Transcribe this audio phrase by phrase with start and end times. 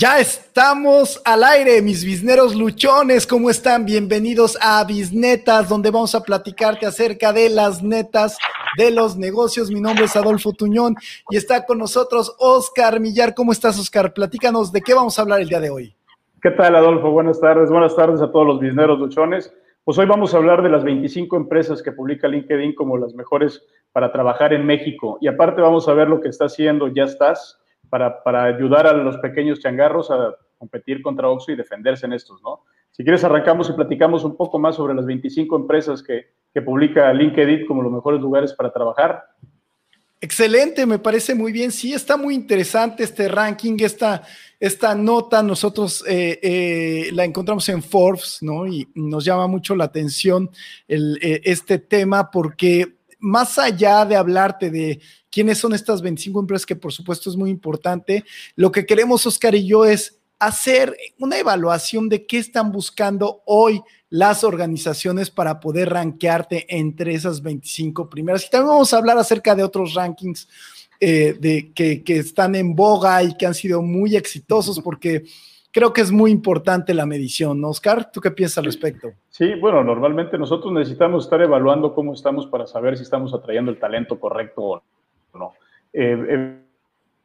[0.00, 3.84] Ya estamos al aire, mis bisneros luchones, ¿cómo están?
[3.84, 8.38] Bienvenidos a Bisnetas, donde vamos a platicarte acerca de las netas
[8.78, 9.70] de los negocios.
[9.70, 10.94] Mi nombre es Adolfo Tuñón
[11.28, 13.34] y está con nosotros Oscar Millar.
[13.34, 14.14] ¿Cómo estás, Oscar?
[14.14, 15.94] Platícanos de qué vamos a hablar el día de hoy.
[16.40, 17.10] ¿Qué tal, Adolfo?
[17.10, 17.68] Buenas tardes.
[17.68, 19.52] Buenas tardes a todos los bisneros luchones.
[19.84, 23.62] Pues hoy vamos a hablar de las 25 empresas que publica LinkedIn como las mejores
[23.92, 25.18] para trabajar en México.
[25.20, 27.60] Y aparte vamos a ver lo que está haciendo Ya Estás
[27.90, 32.40] para, para ayudar a los pequeños changarros a competir contra Oxxo y defenderse en estos,
[32.42, 32.64] ¿no?
[32.92, 37.12] Si quieres, arrancamos y platicamos un poco más sobre las 25 empresas que, que publica
[37.12, 39.24] LinkedIn como los mejores lugares para trabajar.
[40.22, 41.72] Excelente, me parece muy bien.
[41.72, 44.22] Sí, está muy interesante este ranking, esta,
[44.58, 45.42] esta nota.
[45.42, 48.66] Nosotros eh, eh, la encontramos en Forbes, ¿no?
[48.66, 50.50] Y nos llama mucho la atención
[50.86, 56.66] el, eh, este tema porque más allá de hablarte de quiénes son estas 25 empresas,
[56.66, 58.24] que por supuesto es muy importante,
[58.56, 63.82] lo que queremos, Oscar y yo, es hacer una evaluación de qué están buscando hoy
[64.08, 68.46] las organizaciones para poder rankearte entre esas 25 primeras.
[68.46, 70.48] Y también vamos a hablar acerca de otros rankings
[70.98, 75.24] eh, de, que, que están en boga y que han sido muy exitosos porque
[75.72, 78.10] creo que es muy importante la medición, ¿no, Oscar?
[78.10, 79.12] ¿Tú qué piensas al respecto?
[79.28, 83.78] Sí, bueno, normalmente nosotros necesitamos estar evaluando cómo estamos para saber si estamos atrayendo el
[83.78, 84.82] talento correcto o
[85.38, 85.52] no.
[85.92, 86.58] Eh,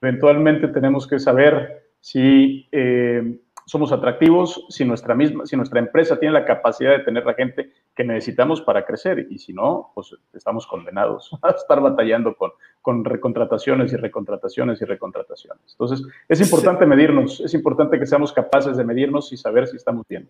[0.01, 6.33] eventualmente tenemos que saber si eh, somos atractivos, si nuestra misma, si nuestra empresa tiene
[6.33, 10.67] la capacidad de tener la gente que necesitamos para crecer y si no, pues estamos
[10.67, 15.63] condenados a estar batallando con, con recontrataciones y recontrataciones y recontrataciones.
[15.71, 20.05] Entonces, es importante medirnos, es importante que seamos capaces de medirnos y saber si estamos
[20.07, 20.29] bien.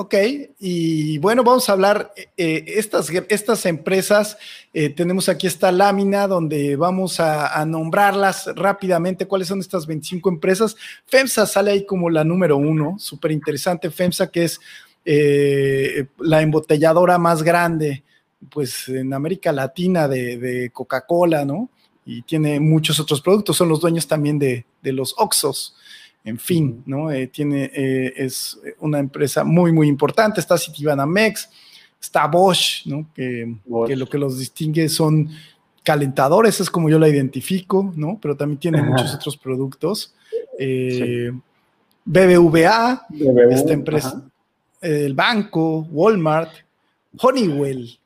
[0.00, 0.14] Ok,
[0.60, 4.38] y bueno, vamos a hablar, eh, estas, estas empresas,
[4.72, 10.76] eh, tenemos aquí esta lámina donde vamos a, nombrarlas rápidamente, cuáles son estas 25 empresas.
[11.06, 14.60] FEMSA sale ahí como la número uno, súper interesante, FEMSA que es
[15.04, 18.04] eh, la embotelladora más grande,
[18.50, 21.70] pues en América Latina de, Coca-Cola, ¿no?
[22.06, 25.74] Y tiene muchos otros productos, son los dueños también de, de los Oxos
[26.28, 27.10] en fin, ¿no?
[27.10, 31.48] Eh, tiene, eh, es una empresa muy, muy importante, está Citibanamex,
[32.00, 33.08] está Bosch, ¿no?
[33.14, 35.30] Que, lo que los distingue son
[35.82, 38.18] calentadores, es como yo la identifico, ¿no?
[38.20, 40.14] Pero también tiene muchos otros productos.
[40.58, 41.32] Eh,
[42.04, 43.06] BBVA,
[43.50, 44.22] esta empresa,
[44.80, 46.50] el banco, Walmart,
[47.18, 47.98] Honeywell,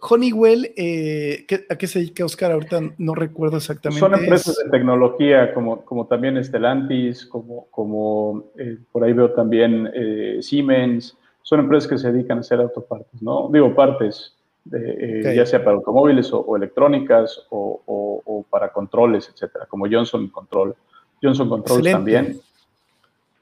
[0.00, 2.52] Honeywell, eh, ¿a qué se dedica Oscar?
[2.52, 3.98] Ahorita no recuerdo exactamente.
[3.98, 9.90] Son empresas de tecnología como, como también Estelantis, como, como eh, por ahí veo también
[9.92, 11.16] eh, Siemens.
[11.42, 13.50] Son empresas que se dedican a hacer autopartes, ¿no?
[13.52, 19.86] Digo, partes, de, ya sea para automóviles o, electrónicas o, o, para controles, etcétera, como
[19.90, 20.76] Johnson Control.
[21.20, 22.40] Johnson Control también.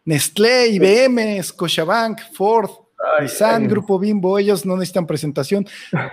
[0.07, 2.71] Nestlé, IBM, Scotiabank, Ford,
[3.21, 5.67] Nissan, Grupo Bimbo, ellos no necesitan presentación.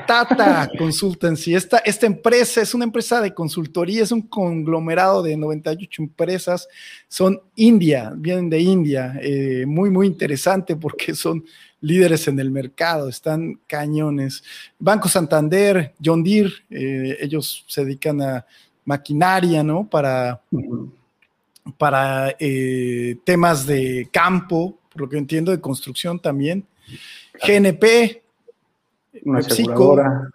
[0.06, 6.02] Tata Consultancy, esta, esta empresa es una empresa de consultoría, es un conglomerado de 98
[6.02, 6.68] empresas,
[7.08, 11.44] son India, vienen de India, eh, muy, muy interesante porque son
[11.82, 14.44] líderes en el mercado, están cañones.
[14.80, 18.46] Banco Santander, John Deere, eh, ellos se dedican a
[18.86, 19.90] maquinaria, ¿no?
[19.90, 20.42] Para,
[21.78, 26.66] para eh, temas de campo, por lo que entiendo, de construcción también.
[27.46, 28.22] GNP,
[29.26, 30.30] una aseguradora.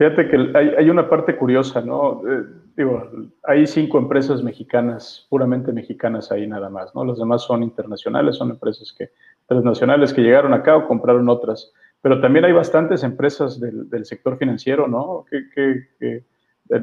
[0.00, 2.22] Fíjate que hay, una parte curiosa, ¿no?
[2.26, 3.06] Eh, digo,
[3.42, 7.04] hay cinco empresas mexicanas, puramente mexicanas ahí nada más, ¿no?
[7.04, 9.10] Las demás son internacionales, son empresas que,
[9.46, 11.70] transnacionales que llegaron acá o compraron otras.
[12.00, 15.26] Pero también hay bastantes empresas del, sector financiero, ¿no?
[15.30, 16.24] Que, de,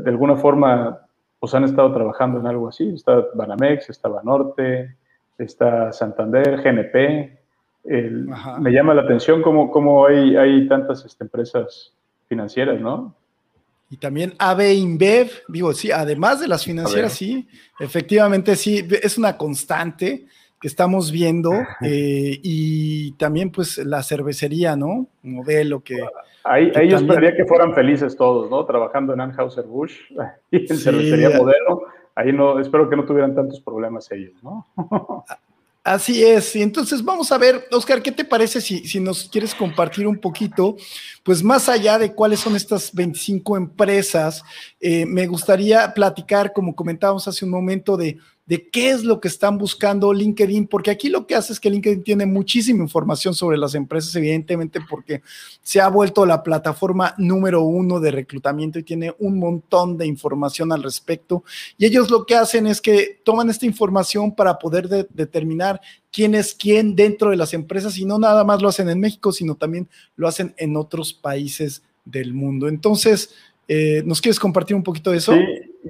[0.05, 0.99] alguna forma
[1.39, 2.89] pues han estado trabajando en algo así.
[2.89, 4.95] Está Banamex, está Banorte,
[5.39, 7.36] está Santander, GNP,
[7.87, 11.93] me llama la atención cómo, cómo hay, hay tantas este, empresas
[12.27, 13.15] financieras, ¿no?
[13.89, 17.47] Y también AB InBev, digo, sí, además de las financieras, sí,
[17.79, 20.25] efectivamente sí, es una constante
[20.59, 21.51] que estamos viendo
[21.81, 25.07] eh, y también pues la cervecería, ¿no?
[25.23, 25.97] Modelo que...
[26.43, 28.65] Ahí, yo esperaría que fueran felices todos, ¿no?
[28.65, 30.11] Trabajando en Anheuser-Busch
[30.51, 31.83] y en cervecería modelo.
[32.15, 34.65] Ahí no, espero que no tuvieran tantos problemas ellos, ¿no?
[35.87, 40.05] Así es, y entonces vamos a ver, Oscar, ¿qué te parece si, nos quieres compartir
[40.05, 40.75] un poquito?
[41.23, 44.43] Pues más allá de cuáles son estas 25 empresas,
[44.81, 49.27] eh, me gustaría platicar, como comentábamos hace un momento, de de qué es lo que
[49.27, 53.57] están buscando LinkedIn, porque aquí lo que hace es que LinkedIn tiene muchísima información sobre
[53.57, 55.21] las empresas, evidentemente, porque
[55.61, 60.71] se ha vuelto la plataforma número uno de reclutamiento y tiene un montón de información
[60.71, 61.43] al respecto.
[61.77, 66.55] Y ellos lo que hacen es que toman esta información para poder determinar quién es
[66.55, 69.89] quién dentro de las empresas y no nada más lo hacen en México, sino también
[70.15, 72.69] lo hacen en otros países del mundo.
[72.69, 73.31] Entonces,
[73.67, 75.33] eh, ¿nos quieres compartir un poquito de eso?
[75.33, 75.39] Sí,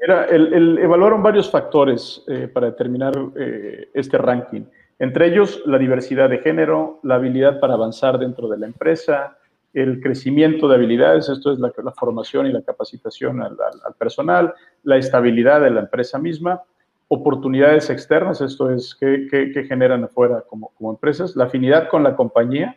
[0.08, 4.64] mira, evaluaron varios factores eh, para determinar eh, este ranking.
[5.00, 9.38] Entre ellos, la diversidad de género, la habilidad para avanzar dentro de la empresa,
[9.74, 13.58] el crecimiento de habilidades, esto es la, formación y la capacitación al,
[14.00, 16.64] personal, la estabilidad de la empresa misma,
[17.10, 19.28] oportunidades externas, esto es que,
[19.68, 22.76] generan afuera como, como empresas, la afinidad con la compañía,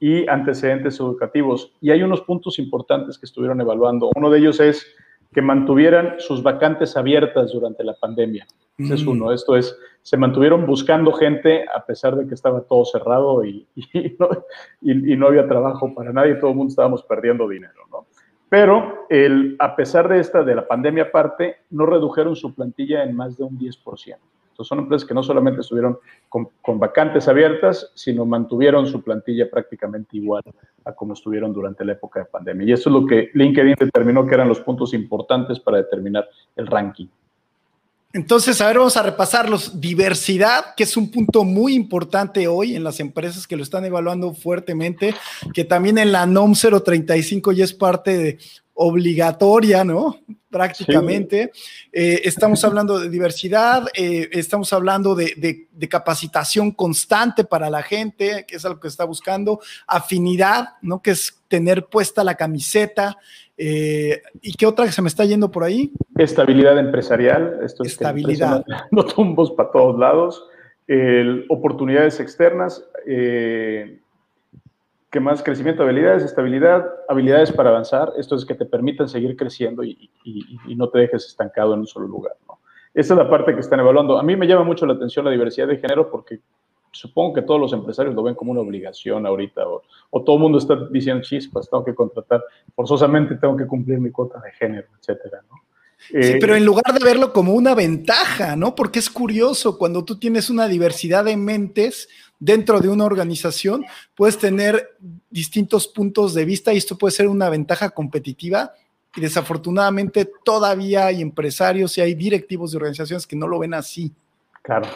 [0.00, 1.72] y antecedentes educativos.
[1.80, 4.10] Y hay unos puntos importantes que estuvieron evaluando.
[4.14, 4.86] Uno de ellos es
[5.34, 8.46] que mantuvieran sus vacantes abiertas durante la pandemia.
[8.78, 9.08] Ese es mm.
[9.08, 9.32] uno.
[9.32, 14.16] Esto es, se mantuvieron buscando gente a pesar de que estaba todo cerrado y, y,
[15.16, 18.06] no, había trabajo para nadie, todo el mundo estábamos perdiendo dinero, ¿no?
[18.48, 23.16] Pero el, a pesar de esta, de la pandemia aparte, no redujeron su plantilla en
[23.16, 24.16] más de un 10%.
[24.54, 25.98] Entonces son empresas que no solamente estuvieron
[26.28, 30.44] con, vacantes abiertas, sino mantuvieron su plantilla prácticamente igual
[30.84, 32.68] a como estuvieron durante la época de pandemia.
[32.68, 36.68] Y eso es lo que LinkedIn determinó que eran los puntos importantes para determinar el
[36.68, 37.08] ranking.
[38.12, 39.80] Entonces, a ver, vamos a repasarlos.
[39.80, 44.34] Diversidad, que es un punto muy importante hoy en las empresas que lo están evaluando
[44.34, 45.16] fuertemente,
[45.52, 48.38] que también en la NOM 035 ya es parte de
[48.74, 50.18] obligatoria, ¿no?
[50.50, 51.52] Prácticamente.
[51.92, 58.56] Eh, estamos hablando de diversidad, eh, estamos hablando de, capacitación constante para la gente, que
[58.56, 61.02] es algo que está buscando, afinidad, ¿no?
[61.02, 63.16] Que es tener puesta la camiseta.
[63.56, 65.92] Eh, ¿Y qué otra que se me está yendo por ahí?
[66.16, 67.60] Estabilidad empresarial.
[67.62, 68.64] Esto es Estabilidad.
[68.90, 70.44] No, tumbos para todos lados.
[71.48, 72.84] oportunidades externas.
[75.14, 75.44] ¿Qué más?
[75.44, 78.12] Crecimiento de habilidades, estabilidad, habilidades para avanzar.
[78.16, 80.10] Esto es que te permitan seguir creciendo y,
[80.76, 82.34] no te dejes estancado en un solo lugar.
[82.48, 82.58] ¿no?
[82.92, 84.18] Esa es la parte que están evaluando.
[84.18, 86.40] A mí me llama mucho la atención la diversidad de género porque
[86.90, 89.62] supongo que todos los empresarios lo ven como una obligación ahorita
[90.10, 92.42] o, todo el mundo está diciendo chispas, tengo que contratar,
[92.74, 95.58] forzosamente tengo que cumplir mi cuota de género, etcétera, ¿no?
[95.98, 98.74] Sí, eh, pero en lugar de verlo como una ventaja, ¿no?
[98.74, 102.08] Porque es curioso, cuando tú tienes una diversidad de mentes,
[102.38, 104.96] dentro de una organización, puedes tener
[105.30, 108.72] distintos puntos de vista y esto puede ser una ventaja competitiva.
[109.16, 114.12] Y desafortunadamente todavía hay empresarios y hay directivos de organizaciones que no lo ven así.
[114.62, 114.88] Claro.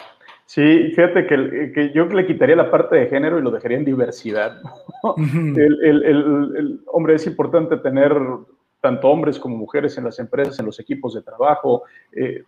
[0.45, 4.59] Sí, fíjate que, yo le quitaría la parte de género y lo dejaría en diversidad.
[5.15, 8.11] el, hombre, es importante tener
[8.81, 12.43] tanto hombres como mujeres en las empresas, en los equipos de trabajo, eh,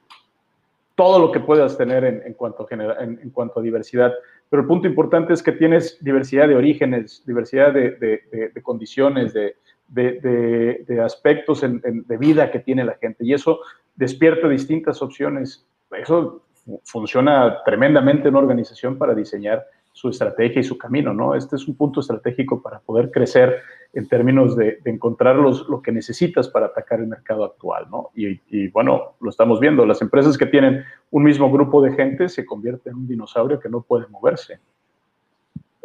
[0.96, 4.14] todo lo que puedas tener en, cuanto en, a diversidad
[4.52, 11.62] pero el punto importante es que tienes diversidad de orígenes, diversidad de, condiciones, de, aspectos
[11.62, 13.24] de vida que tiene la gente.
[13.24, 13.62] Y eso
[13.96, 15.66] despierta distintas opciones.
[15.98, 16.42] Eso
[16.84, 21.34] funciona tremendamente en una organización para diseñar su estrategia y su camino, ¿no?
[21.34, 23.62] Este es un punto estratégico para poder crecer
[23.94, 28.10] en términos de, encontrar lo que necesitas para atacar el mercado actual, ¿no?
[28.16, 32.46] Y, bueno, lo estamos viendo, las empresas que tienen un mismo grupo de gente se
[32.46, 34.60] convierten en un dinosaurio que no puede moverse.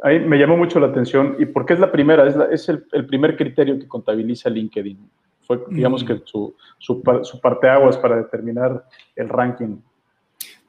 [0.02, 3.36] Ahí me llamó mucho la atención, y porque es la primera, es, es el, primer
[3.36, 4.98] criterio que contabiliza LinkedIn.
[5.40, 8.84] Fue, digamos que su, su, su parteaguas para determinar
[9.14, 9.78] el ranking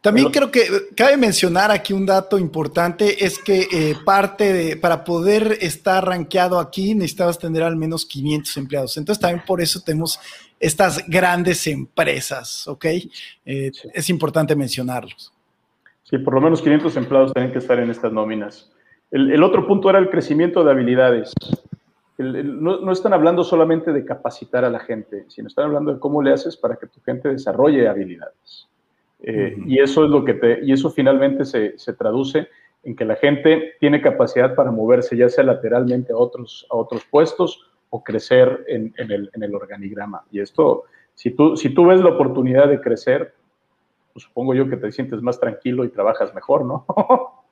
[0.07, 0.61] también creo que
[0.95, 6.59] cabe mencionar aquí un dato importante, es que eh, parte de, para poder estar rankeado
[6.59, 8.95] aquí necesitabas tener al menos 500 empleados.
[8.95, 10.17] Entonces también por eso tenemos
[10.61, 12.85] estas grandes empresas, ¿ok?
[12.85, 15.33] Eh, es importante mencionarlos.
[16.03, 18.71] Sí, por lo menos 500 empleados tienen que estar en estas nóminas.
[19.11, 21.33] El, otro punto era el crecimiento de habilidades.
[22.17, 26.21] no, no, están hablando solamente de capacitar a la gente, sino están hablando de cómo
[26.21, 28.69] le haces para que tu gente desarrolle habilidades.
[29.19, 32.47] Eh, y eso es lo que te, y eso finalmente se, se, traduce
[32.83, 37.03] en que la gente tiene capacidad para moverse ya sea lateralmente a otros, a otros
[37.05, 40.23] puestos o crecer en, en, el, en el, organigrama.
[40.31, 40.83] Y esto,
[41.15, 43.33] si tú, si tú ves la oportunidad de crecer,
[44.13, 46.85] pues supongo yo que te sientes más tranquilo y trabajas mejor, ¿no?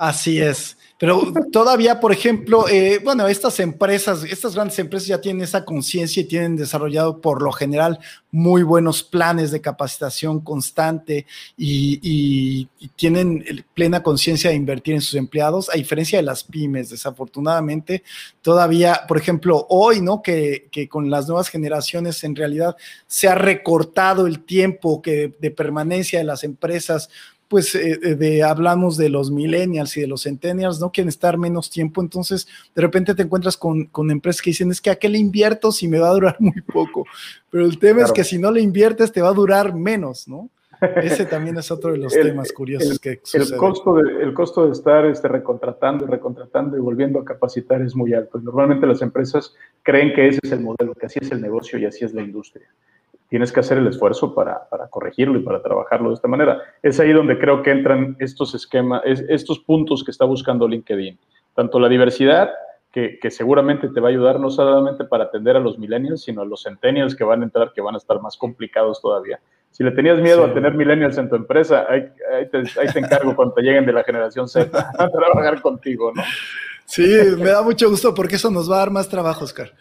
[0.00, 0.78] Así es.
[0.98, 6.22] Pero todavía, por ejemplo, eh, bueno, estas empresas, estas grandes empresas ya tienen esa conciencia
[6.22, 7.98] y tienen desarrollado por lo general
[8.30, 12.66] muy buenos planes de capacitación constante y,
[12.96, 18.02] tienen plena conciencia de invertir en sus empleados, a diferencia de las pymes, desafortunadamente,
[18.40, 20.22] todavía, por ejemplo, hoy, ¿no?
[20.22, 22.74] Que, que con las nuevas generaciones en realidad
[23.06, 27.10] se ha recortado el tiempo que, de permanencia de las empresas
[27.50, 31.36] pues eh, eh, de, hablamos de los millennials y de los centennials, no quieren estar
[31.36, 34.94] menos tiempo, entonces de repente te encuentras con, con, empresas que dicen, es que a
[34.94, 37.04] qué le invierto si me va a durar muy poco,
[37.50, 40.48] pero el tema es que si no le inviertes te va a durar menos, ¿no?
[41.02, 43.54] Ese también es otro de los temas curiosos que sucede.
[43.54, 47.82] El costo, de, el costo de estar este, recontratando y recontratando y volviendo a capacitar
[47.82, 48.38] es muy alto.
[48.38, 49.52] Normalmente las empresas
[49.82, 52.22] creen que ese es el modelo, que así es el negocio y así es la
[52.22, 52.68] industria
[53.30, 56.60] tienes que hacer el esfuerzo para, corregirlo y para trabajarlo de esta manera.
[56.82, 61.18] Es ahí donde creo que entran estos esquemas, estos puntos que está buscando LinkedIn.
[61.54, 62.50] Tanto la diversidad,
[62.92, 66.44] que, seguramente te va a ayudar no solamente para atender a los millennials, sino a
[66.44, 69.38] los centennials que van a entrar, que van a estar más complicados todavía.
[69.70, 72.10] Si le tenías miedo a tener millennials en tu empresa, ahí,
[72.50, 76.22] te, ahí te encargo cuando te lleguen de la generación Z a trabajar contigo, ¿no?
[76.90, 77.06] Sí,
[77.38, 79.76] me da mucho gusto porque eso nos va a dar más trabajo, Oscar.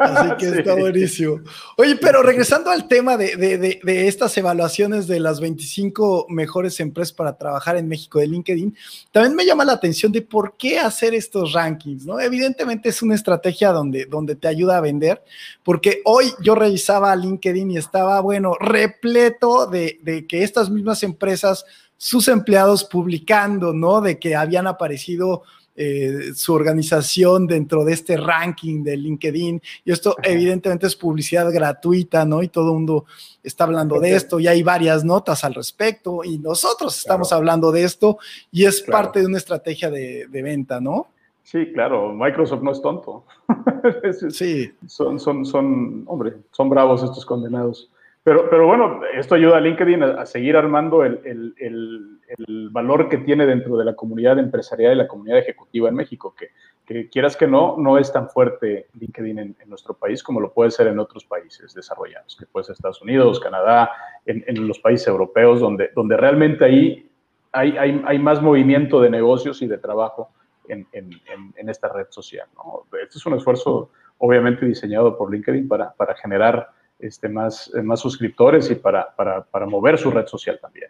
[0.00, 1.40] Así que está buenísimo.
[1.76, 7.76] Oye, pero regresando al tema de, estas evaluaciones de las 25 mejores empresas para trabajar
[7.76, 8.74] en México de LinkedIn,
[9.12, 12.18] también me llama la atención de por qué hacer estos rankings, ¿no?
[12.18, 15.22] Evidentemente es una estrategia donde, donde te ayuda a vender,
[15.62, 21.66] porque hoy yo revisaba LinkedIn y estaba, bueno, repleto de, de que estas mismas empresas,
[21.98, 24.00] sus empleados publicando, ¿no?
[24.00, 25.42] De que habían aparecido
[25.76, 29.60] eh, su organización dentro de este ranking de LinkedIn.
[29.84, 32.42] Y esto evidentemente es publicidad gratuita, ¿no?
[32.42, 33.06] Y todo el mundo
[33.42, 37.82] está hablando de esto y hay varias notas al respecto y nosotros estamos hablando de
[37.84, 38.18] esto
[38.52, 41.08] y es parte de una estrategia de, venta, ¿no?
[41.42, 43.24] Sí, claro, Microsoft no es tonto.
[44.30, 44.72] sí.
[44.86, 47.90] Son, son, son, hombre, son bravos estos condenados.
[48.24, 53.18] Pero, pero bueno, esto ayuda a LinkedIn a, seguir armando el, el, el, valor que
[53.18, 56.48] tiene dentro de la comunidad empresarial y la comunidad ejecutiva en México, que,
[56.86, 60.70] que quieras que no, no es tan fuerte LinkedIn en, nuestro país como lo puede
[60.70, 63.90] ser en otros países desarrollados, que puede ser Estados Unidos, Canadá,
[64.24, 67.10] en, en los países europeos, donde, donde realmente ahí
[67.52, 70.30] hay, hay, hay, más movimiento de negocios y de trabajo
[70.66, 72.48] en, en esta red social.
[72.56, 72.84] ¿no?
[73.00, 78.00] Este es un esfuerzo obviamente diseñado por LinkedIn para, para generar este, más, eh, más
[78.00, 80.88] suscriptores y para, para, para mover su red social también.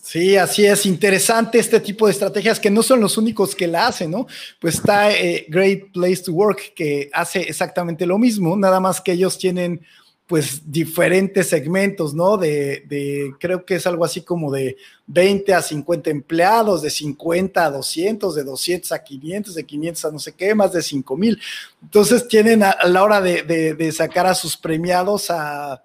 [0.00, 0.86] Sí, así es.
[0.86, 4.26] Interesante este tipo de estrategias que no son los únicos que la hacen, ¿no?
[4.60, 9.12] Pues está eh, Great Place to Work que hace exactamente lo mismo, nada más que
[9.12, 9.82] ellos tienen
[10.32, 12.38] pues diferentes segmentos, ¿no?
[12.38, 17.70] De, creo que es algo así como de 20 a 50 empleados, de 50 a
[17.70, 21.38] 200, de 200 a 500, de 500 a no sé qué, más de 5 mil.
[21.82, 25.84] Entonces tienen a, la hora de, de, sacar a sus premiados a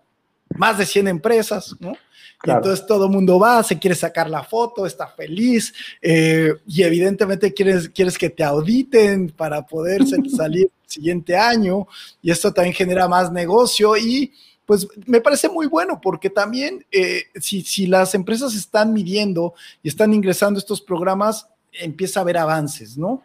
[0.55, 1.97] más de 100 empresas, ¿no?
[2.43, 7.53] Entonces todo el mundo va, se quiere sacar la foto, está feliz eh, y evidentemente
[7.53, 10.03] quieres, quieres que te auditen para poder
[10.35, 11.87] salir el siguiente año
[12.21, 14.31] y esto también genera más negocio y
[14.65, 19.87] pues me parece muy bueno porque también eh, si, si las empresas están midiendo y
[19.87, 23.23] están ingresando estos programas, empieza a haber avances, ¿no?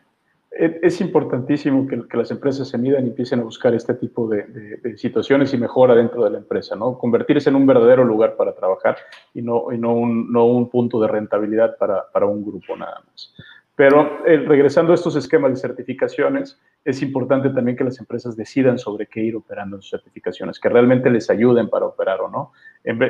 [0.58, 5.52] Es importantísimo que, las empresas se midan y empiecen a buscar este tipo de, situaciones
[5.54, 6.98] y mejora dentro de la empresa, ¿no?
[6.98, 8.96] Convertirse en un verdadero lugar para trabajar
[9.32, 13.00] y no, y no, un, no un punto de rentabilidad para, para un grupo nada
[13.06, 13.34] más.
[13.74, 18.78] Pero eh, regresando a estos esquemas de certificaciones, es importante también que las empresas decidan
[18.78, 22.52] sobre qué ir operando en sus certificaciones, que realmente les ayuden para operar o no,
[22.84, 23.02] en,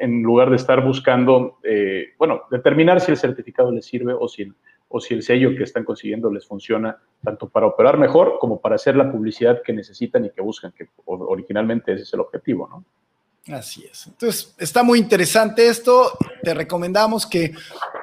[0.00, 4.50] en, lugar de estar buscando, eh, bueno, determinar si el certificado les sirve o si
[4.88, 8.76] o si el sello que están consiguiendo les funciona tanto para operar mejor como para
[8.76, 12.84] hacer la publicidad que necesitan y que buscan, que originalmente ese es el objetivo, ¿no?
[13.54, 14.06] Así es.
[14.06, 16.18] Entonces, está muy interesante esto.
[16.42, 17.54] Te recomendamos que,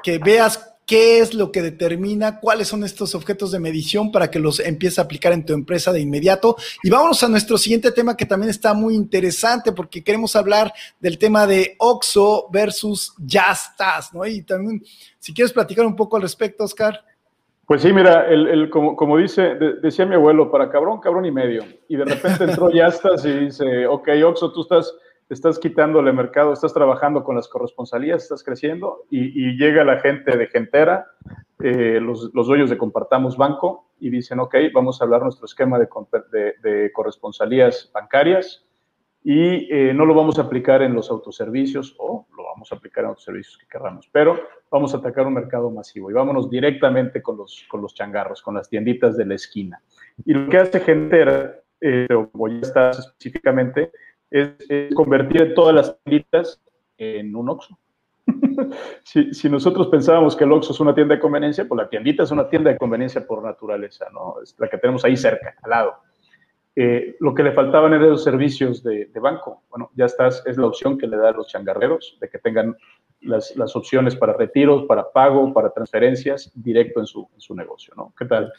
[0.02, 4.40] que veas qué es lo que determina cuáles son estos objetos de medición para que
[4.40, 6.56] los empieces a aplicar en tu empresa de inmediato.
[6.84, 11.18] Y vámonos a nuestro siguiente tema que también está muy interesante porque queremos hablar del
[11.18, 14.26] tema de Oxo versus Yastas, ¿no?
[14.26, 14.84] Y también,
[15.20, 17.04] si quieres platicar un poco al respecto, Oscar.
[17.66, 21.64] Pues sí, mira, el, como, como, dice, decía mi abuelo, para cabrón, cabrón y medio.
[21.88, 24.94] Y de repente entró Yastas y dice, ok, Oxo, tú estás
[25.30, 30.48] estás quitándole mercado, estás trabajando con las corresponsalías, estás creciendo y, llega la gente de
[30.48, 31.08] Gentera,
[31.60, 35.80] eh, los, los, dueños de Compartamos Banco y dicen, ok, vamos a hablar nuestro esquema
[35.80, 38.66] de, corresponsalías bancarias
[39.24, 43.04] y eh, no lo vamos a aplicar en los autoservicios o lo vamos podemos aplicar
[43.04, 44.10] en otros servicios que queramos.
[44.12, 44.40] Pero
[44.72, 48.56] vamos a atacar un mercado masivo y vámonos directamente con los, con los changarros, con
[48.56, 49.82] las tienditas de la esquina.
[50.26, 53.92] Y lo que hace Gentera, eh, o ya está específicamente,
[54.30, 56.62] es, convertir todas las tienditas
[56.98, 57.78] en un OXXO.
[59.04, 62.32] si, nosotros pensábamos que el OXXO es una tienda de conveniencia, pues la tiendita es
[62.32, 64.36] una tienda de conveniencia por naturaleza, ¿no?
[64.42, 65.96] Es la que tenemos ahí cerca, al lado.
[66.76, 69.64] Eh, lo que le faltaban eran los servicios de, banco.
[69.70, 72.76] Bueno, ya estás, es la opción que le da a los changarreros de que tengan
[73.22, 78.14] las, opciones para retiros, para pago, para transferencias directo en su, en su negocio, ¿no?
[78.18, 78.52] ¿Qué tal?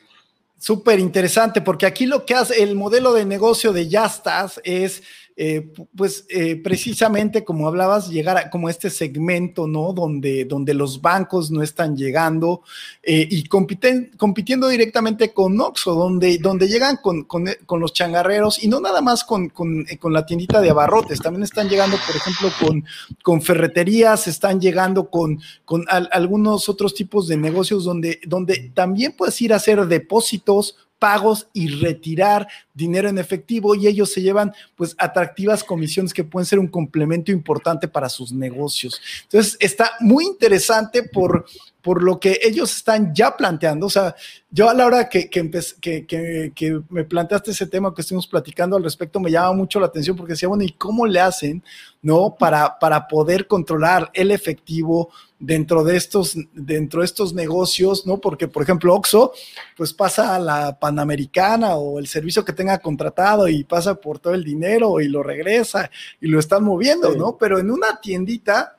[0.58, 5.02] Súper interesante, porque aquí lo que hace el modelo de negocio de Yastas es
[5.38, 9.92] eh, pues eh, precisamente como hablabas, llegar a como este segmento, ¿no?
[9.92, 12.62] Donde, donde los bancos no están llegando
[13.02, 18.64] eh, y compiten, compitiendo directamente con Oxxo, donde, donde llegan con, con, con, los changarreros
[18.64, 22.50] y no nada más con, con, la tiendita de abarrotes, también están llegando, por ejemplo,
[22.58, 22.84] con,
[23.22, 29.38] con ferreterías, están llegando con, con algunos otros tipos de negocios donde, donde también puedes
[29.42, 34.94] ir a hacer depósitos pagos y retirar dinero en efectivo y ellos se llevan pues
[34.98, 39.00] atractivas comisiones que pueden ser un complemento importante para sus negocios.
[39.24, 41.46] Entonces está muy interesante por,
[41.82, 43.86] por lo que ellos están ya planteando.
[43.86, 44.14] O sea,
[44.50, 45.50] yo a la hora que, que,
[45.80, 50.16] que, me planteaste ese tema que estuvimos platicando al respecto, me llama mucho la atención
[50.16, 51.62] porque decía, bueno, ¿y cómo le hacen,
[52.02, 52.34] no?
[52.38, 58.18] Para, para poder controlar el efectivo dentro de estos, dentro de estos negocios, ¿no?
[58.18, 59.32] Porque, por ejemplo, Oxo,
[59.76, 64.34] pues pasa a la Panamericana o el servicio que tenga contratado y pasa por todo
[64.34, 65.90] el dinero y lo regresa
[66.20, 67.36] y lo están moviendo, ¿no?
[67.38, 68.72] Pero en una tiendita,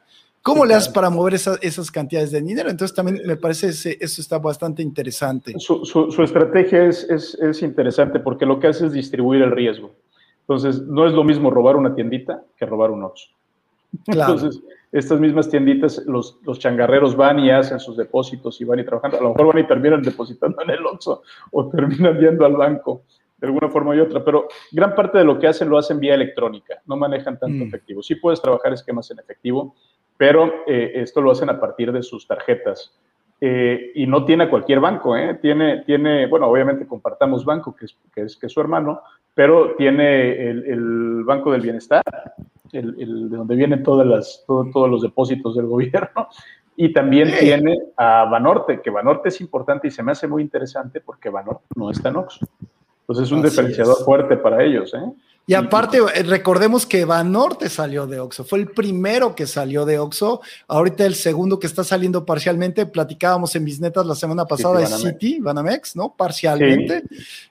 [0.47, 2.69] ¿Cómo le haces para mover esas cantidades de dinero?
[2.69, 5.53] Entonces también me parece ese, eso está bastante interesante.
[5.57, 9.91] Su, su, estrategia es, es, es, interesante porque lo que hace es distribuir el riesgo.
[10.47, 13.27] Entonces, no es lo mismo robar una tiendita que robar un Oxxo.
[14.05, 14.35] Claro.
[14.35, 18.85] Entonces, estas mismas tienditas, los, los changarreros van y hacen sus depósitos y van y
[18.85, 19.17] trabajando.
[19.17, 23.01] A lo mejor van y terminan depositando en el Oxxo o terminan yendo al banco
[23.37, 26.15] de alguna forma u otra, pero gran parte de lo que hacen lo hacen vía
[26.15, 27.67] electrónica, no manejan tanto mm.
[27.67, 28.01] efectivo.
[28.01, 29.75] Sí puedes trabajar esquemas en efectivo,
[30.17, 32.93] pero eh, esto lo hacen a partir de sus tarjetas.
[33.39, 35.37] Eh, y no tiene a cualquier banco, ¿eh?
[35.39, 39.01] tiene, tiene, bueno, obviamente compartamos banco, que es, que es, que su hermano,
[39.35, 42.01] pero tiene el, Banco del Bienestar,
[42.71, 46.27] el, de donde vienen todas las, todos los depósitos del gobierno,
[46.75, 51.01] y también tiene a Banorte, que Banorte es importante y se me hace muy interesante
[51.01, 52.47] porque Banorte no está en Oxxo.
[53.01, 54.93] Entonces es un diferenciador fuerte para ellos.
[54.93, 54.99] ¿eh?
[55.49, 59.97] Y aparte, eh, recordemos que Banorte salió de Oxo, fue el primero que salió de
[59.97, 60.41] Oxo.
[60.67, 65.39] Ahorita el segundo que está saliendo parcialmente, platicábamos en Bisnetas la semana pasada, de City,
[65.39, 66.13] Banamex, ¿no?
[66.17, 67.03] Parcialmente.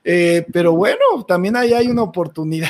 [0.05, 2.69] Eh, pero bueno, también ahí hay una oportunidad.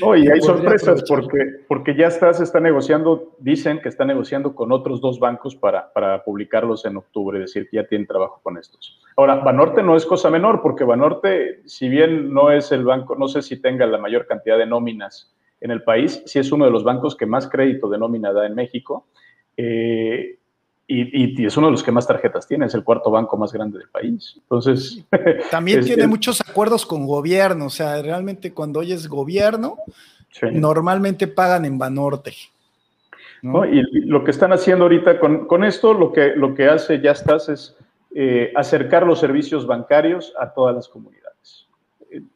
[0.00, 4.54] No, y hay sorpresas porque, porque ya está, se está negociando, dicen que está negociando
[4.54, 8.38] con otros dos bancos para, para publicarlos en octubre, es decir, que ya tienen trabajo
[8.44, 8.96] con estos.
[9.16, 13.28] Ahora, Banorte no es cosa menor, porque Banorte, si bien no es el banco, no
[13.28, 16.70] sé si tenga la mayor cantidad de nóminas en el país, sí es uno de
[16.70, 19.06] los bancos que más crédito de nómina da en México.
[19.56, 20.38] Eh,
[20.88, 23.78] y, es uno de los que más tarjetas tiene, es el cuarto banco más grande
[23.78, 24.34] del país.
[24.36, 25.04] Entonces.
[25.50, 29.78] También tiene muchos acuerdos con gobierno, o sea, realmente cuando oyes gobierno,
[30.52, 32.32] normalmente pagan en Banorte.
[33.42, 37.12] Y lo que están haciendo ahorita con, con, esto, lo que, lo que hace ya
[37.12, 37.76] estás es
[38.14, 41.21] eh, acercar los servicios bancarios a todas las comunidades,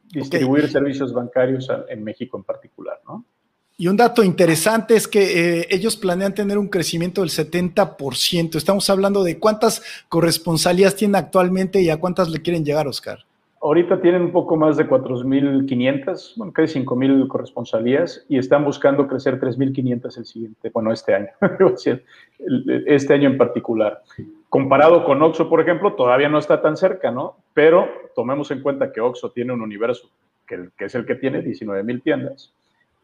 [0.09, 3.25] distribuir servicios bancarios en México en particular, ¿no?
[3.79, 8.55] Y un dato interesante es que eh, ellos planean tener un crecimiento del 70%.
[8.55, 13.26] Estamos hablando de cuántas corresponsalías tienen actualmente y a cuántas le quieren llegar, Oscar.
[13.61, 19.39] Ahorita tienen un poco más de 4.500, bueno, casi 5.000 corresponsalías y están buscando crecer
[19.39, 21.29] 3.500 el siguiente, bueno, este año,
[22.85, 24.03] este año en particular.
[24.49, 27.37] Comparado con Oxo, por ejemplo, todavía no está tan cerca, ¿no?
[27.53, 30.09] Pero tomemos en cuenta que Oxo tiene un universo
[30.47, 32.53] que, es el que tiene 19.000 tiendas.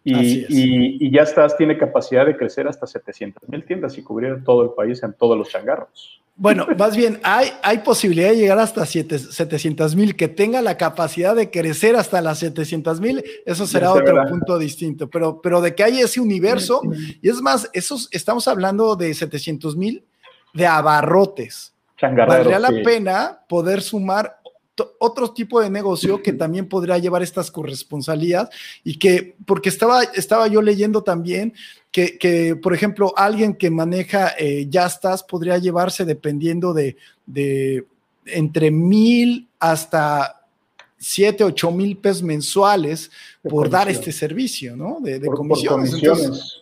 [0.06, 4.72] Y, y, ya estás, tiene capacidad de crecer hasta 700.000 tiendas y cubrir todo el
[4.72, 6.23] país en todos los changarros.
[6.36, 11.36] Bueno, más bien, hay, hay posibilidad de llegar hasta 700 mil, que tenga la capacidad
[11.36, 15.84] de crecer hasta las 700 mil, eso será otro punto distinto, pero, pero de que
[15.84, 16.82] hay ese universo,
[17.22, 20.04] y es más, esos, estamos hablando de 700 mil
[20.54, 21.74] de abarrotes.
[22.02, 24.39] Valdría la pena poder sumar
[25.00, 28.50] otro tipo de negocio que también podría llevar estas corresponsalías
[28.84, 31.54] y que, porque estaba, estaba yo leyendo también
[31.94, 37.86] que, por ejemplo, alguien que maneja eh, Yastas podría llevarse dependiendo de, de
[38.26, 40.42] entre mil hasta
[40.98, 43.12] siete, ocho mil pesos mensuales
[43.48, 44.98] por dar este servicio, ¿no?
[45.02, 46.62] De, comisiones.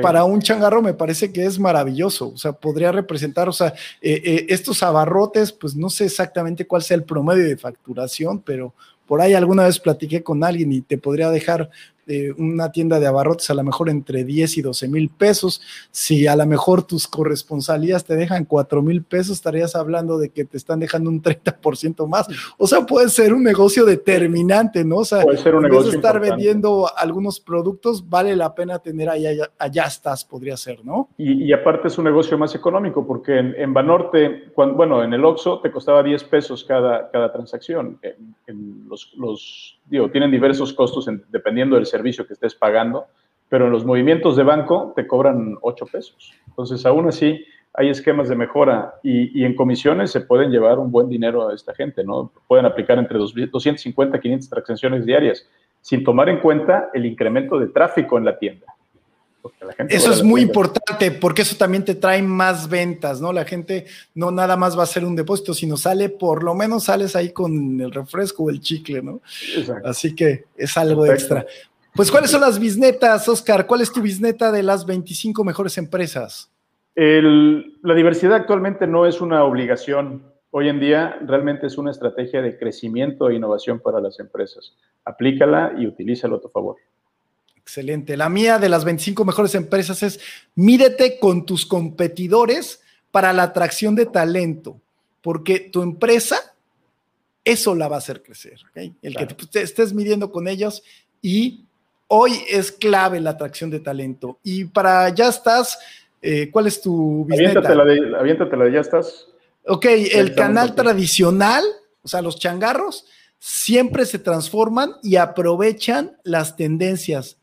[0.00, 2.28] para un changarro me parece que es maravilloso.
[2.28, 6.82] O sea, podría representar, o sea, eh, eh, estos abarrotes, pues no sé exactamente cuál
[6.82, 8.72] sea el promedio de facturación, pero
[9.06, 11.70] por ahí alguna vez platiqué con alguien y te podría dejar
[12.38, 15.60] una tienda de abarrotes a lo mejor entre 10 y 12 mil pesos.
[15.90, 20.44] Si a lo mejor tus corresponsalías te dejan 4 mil pesos, estarías hablando de que
[20.44, 22.26] te están dejando un 30% más.
[22.58, 24.98] O sea, puede ser un negocio determinante, ¿no?
[24.98, 29.08] O sea, puede ser un negocio de estar vendiendo algunos productos, vale la pena tener
[29.08, 31.08] allá, allá estás, podría ser, ¿no?
[31.16, 35.60] Y, aparte es un negocio más económico, porque en, Banorte, cuando, bueno, en el Oxxo
[35.60, 37.98] te costaba 10 pesos cada, cada transacción.
[38.46, 43.06] En, los, los, digo, tienen diversos costos dependiendo del servicio que estés pagando,
[43.48, 46.32] pero en los movimientos de banco te cobran 8 pesos.
[46.48, 47.44] Entonces, aún así,
[47.74, 51.74] hay esquemas de mejora y, en comisiones se pueden llevar un buen dinero a esta
[51.74, 52.32] gente, ¿no?
[52.48, 55.48] Pueden aplicar entre 250 y 500 transacciones diarias,
[55.82, 58.66] sin tomar en cuenta el incremento de tráfico en la tienda.
[59.88, 63.32] Eso es muy importante porque eso también te trae más ventas, ¿no?
[63.32, 66.84] La gente no nada más va a hacer un depósito, sino sale, por lo menos
[66.84, 69.20] sales ahí con el refresco o el chicle, ¿no?
[69.84, 71.46] Así que es algo extra.
[71.96, 73.66] Pues, ¿cuáles son las bisnetas, Oscar?
[73.66, 76.50] ¿Cuál es tu bisneta de las 25 mejores empresas?
[76.98, 80.22] la diversidad actualmente no es una obligación.
[80.50, 84.74] Hoy en día realmente es una estrategia de crecimiento e innovación para las empresas.
[85.04, 86.76] Aplícala y utilízalo a tu favor.
[87.66, 88.16] Excelente.
[88.16, 90.20] La mía de las 25 mejores empresas es
[90.54, 94.80] mídete con tus competidores para la atracción de talento,
[95.20, 96.54] porque tu empresa,
[97.44, 98.60] eso la va a hacer crecer.
[99.02, 100.84] El que te estés midiendo con ellos
[101.20, 101.64] y
[102.06, 104.38] hoy es clave la atracción de talento.
[104.44, 105.76] Y para ya estás,
[106.22, 107.58] eh, ¿cuál es tu bisneta?
[107.58, 109.26] Aviéntate la de, ya estás.
[109.66, 111.64] Ok, el canal tradicional,
[112.02, 113.06] o sea, los changarros,
[113.40, 117.38] siempre se transforman y aprovechan las tendencias.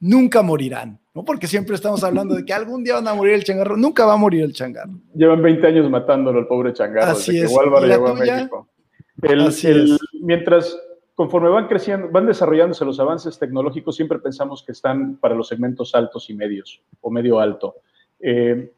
[0.00, 1.24] Nunca morirán, ¿no?
[1.24, 3.76] Porque siempre estamos hablando de que algún día van a morir el changarro.
[3.76, 4.92] Nunca va a morir el changarro.
[5.14, 7.12] Llevan 20 años matándolo al pobre changarro.
[7.12, 7.50] Así es.
[7.50, 8.68] llegó a México.
[10.20, 10.76] Mientras
[11.16, 15.94] conforme van creciendo, van desarrollándose los avances tecnológicos, siempre pensamos que están para los segmentos
[15.94, 17.76] altos y medios o medio alto.
[18.20, 18.70] Eh,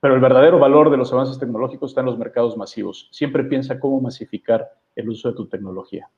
[0.00, 3.08] pero el verdadero valor de los avances tecnológicos está en los mercados masivos.
[3.12, 6.08] Siempre piensa cómo masificar el uso de tu tecnología.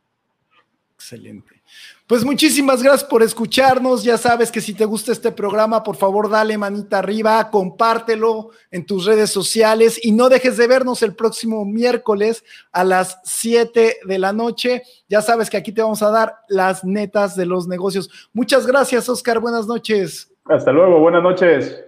[1.01, 1.63] Excelente.
[2.07, 4.05] Pues muchísimas gracias por escucharnos.
[4.05, 8.85] Ya sabes que si te gusta este programa, por favor, dale manita arriba, compártelo en
[8.85, 14.19] tus redes sociales y no dejes de vernos el próximo miércoles a las 7 de
[14.19, 14.83] la noche.
[15.09, 18.11] Ya sabes que aquí te vamos a dar las netas de los negocios.
[18.35, 19.41] Muchas gracias, Oscar.
[19.41, 20.31] Buenas noches.
[20.45, 21.01] Hasta luego.
[21.01, 21.83] Buenas noches.